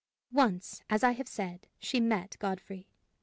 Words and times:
Once, 0.33 0.81
as 0.89 1.03
I 1.03 1.11
have 1.11 1.27
said, 1.27 1.67
she 1.77 1.99
met 1.99 2.35
Godfrey. 2.39 2.87